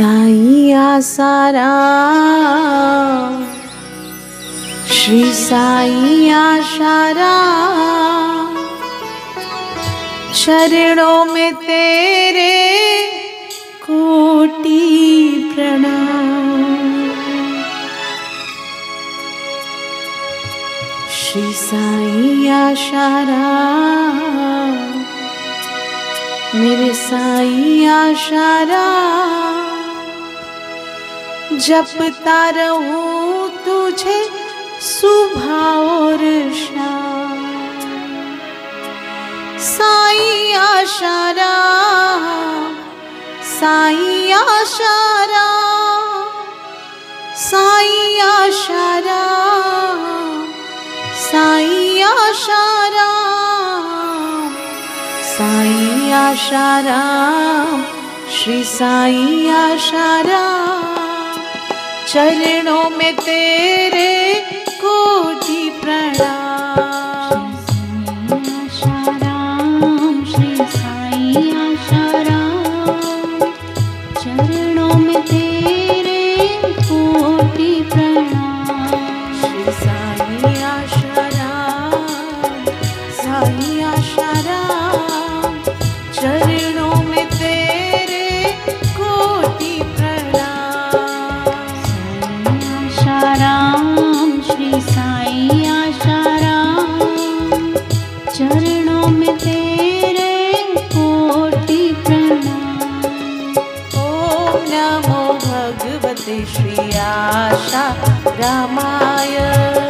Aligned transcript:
आसारा 0.00 1.70
श्री 4.92 5.32
साई 5.32 6.30
आशारा 6.30 7.34
चरणों 10.34 11.24
में 11.24 11.54
तेरे 11.54 12.50
कोटि 13.86 14.80
प्रणाम। 15.54 16.64
श्री 21.18 21.52
साई 21.52 22.48
आशारा 22.48 23.46
मेरे 26.54 26.92
साई 26.94 27.86
आशारा 27.86 28.84
जपता 31.58 32.50
रहूँ 32.50 33.48
तुझे 33.64 34.22
सुबह 34.80 35.50
और 35.52 36.18
शाम। 36.54 37.42
साई 39.64 40.52
आशारा 40.52 41.52
साई 43.50 44.30
आशारा 44.30 45.46
साई 47.44 48.18
आशारा 48.18 49.22
साई 51.30 52.00
आशारा 52.02 53.12
साई 55.36 56.10
आशारा, 56.12 57.00
श्री 58.36 58.62
साई 58.64 59.48
आशारा। 59.48 61.03
चरणों 62.08 62.90
में 62.90 63.14
तेरे 63.16 64.34
कोटि 64.80 65.70
प्रणाम। 65.82 66.43
आशाराम 93.34 94.40
श्री 94.40 94.80
साई 94.80 95.64
आशाराम। 95.66 96.98
चरणों 98.34 99.06
में 99.08 99.34
तेरे 99.38 100.34
कोटि 100.94 101.82
प्रणाम। 102.06 102.78
नमो 104.70 105.22
भगवते 105.46 106.38
श्री 106.44 106.76
आशा 106.98 107.84
रामाय। 108.40 109.34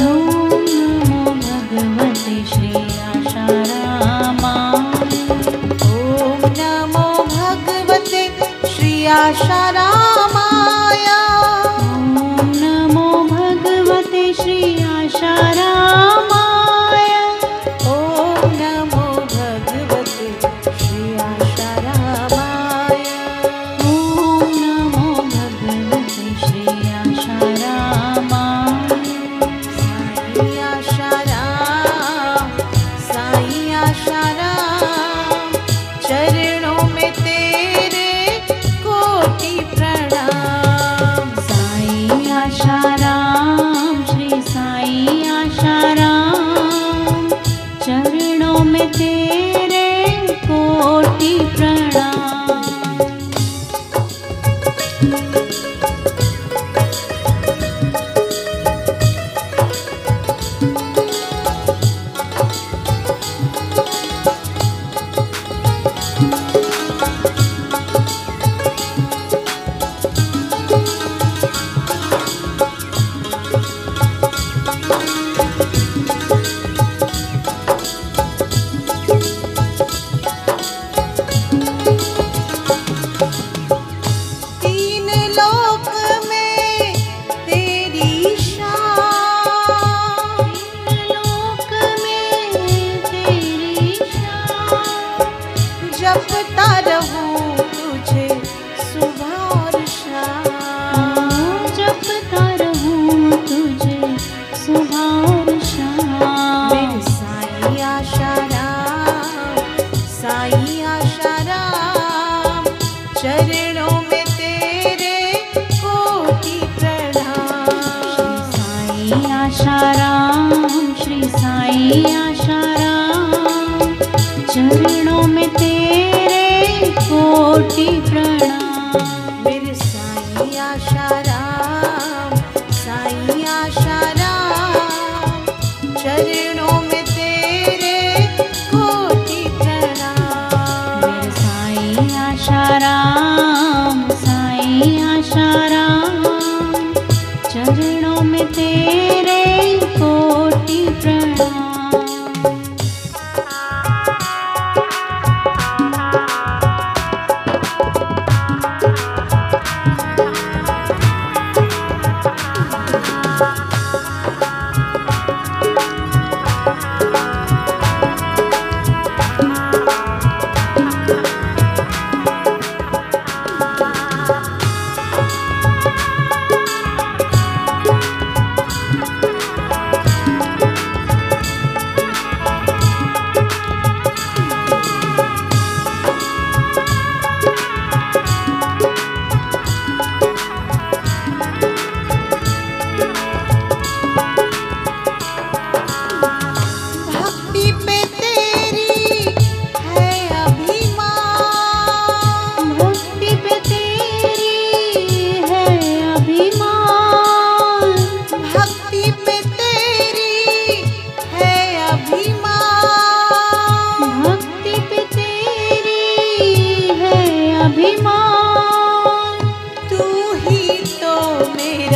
नमो 0.00 1.34
भगवते 1.44 2.36
श्री 2.54 2.72
आशारामाय 3.10 4.56
ॐ 5.84 6.48
नमो 6.58 7.08
भगवते 7.36 8.24
श्री 8.76 9.06
आशा 9.06 9.70
रामाय। 9.70 9.95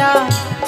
गया 0.00 0.59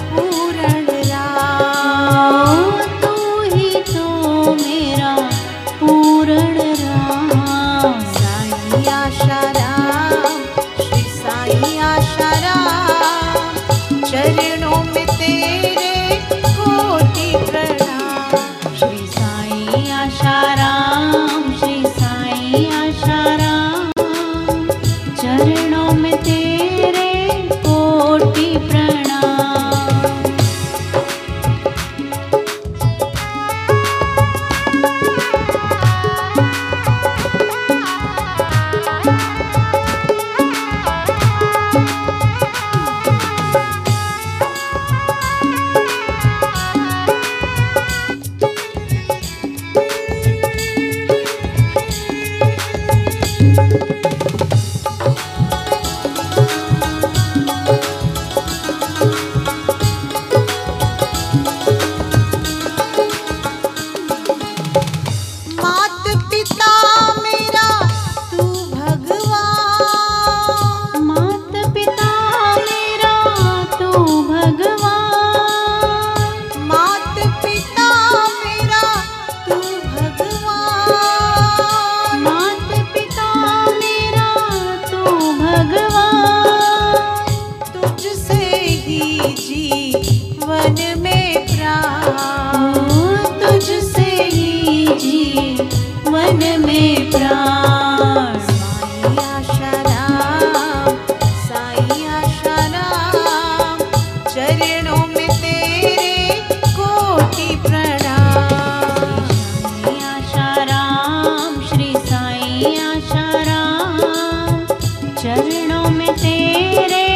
चरणों 115.22 115.90
में 115.90 116.12
तेरे 116.14 117.06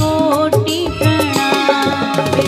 कोटि 0.00 0.86
प्रणाम। 0.98 2.41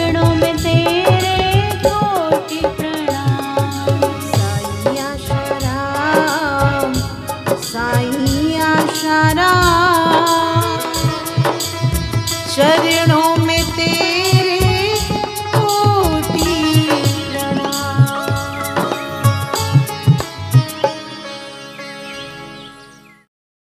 चरणों 0.00 0.34
में 0.34 0.49